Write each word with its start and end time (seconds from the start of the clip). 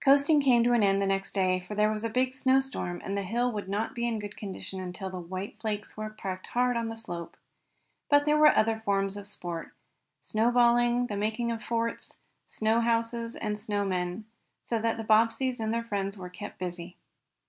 Coasting 0.00 0.40
came 0.40 0.62
to 0.62 0.74
an 0.74 0.84
end 0.84 1.02
the 1.02 1.08
next 1.08 1.32
day, 1.32 1.58
for 1.58 1.74
there 1.74 1.90
was 1.90 2.04
a 2.04 2.08
big 2.08 2.32
snow 2.32 2.60
storm, 2.60 3.02
and 3.04 3.18
the 3.18 3.24
hill 3.24 3.50
would 3.50 3.68
not 3.68 3.96
be 3.96 4.06
in 4.06 4.20
good 4.20 4.36
condition 4.36 4.78
until 4.78 5.10
the 5.10 5.18
white 5.18 5.58
flakes 5.58 5.96
were 5.96 6.08
packed 6.08 6.46
hard 6.46 6.76
on 6.76 6.88
the 6.88 6.96
slope. 6.96 7.36
But 8.08 8.26
there 8.26 8.36
were 8.36 8.54
other 8.56 8.80
forms 8.84 9.16
of 9.16 9.26
sport 9.26 9.72
snowballing, 10.22 11.08
the 11.08 11.16
making 11.16 11.50
of 11.50 11.64
forts, 11.64 12.20
snow 12.44 12.80
houses 12.80 13.34
and 13.34 13.58
snow 13.58 13.84
men, 13.84 14.26
so 14.62 14.78
that 14.78 14.98
the 14.98 15.02
Bobbseys 15.02 15.58
and 15.58 15.74
their 15.74 15.82
friends 15.82 16.16
were 16.16 16.30
kept 16.30 16.60
busy. 16.60 16.96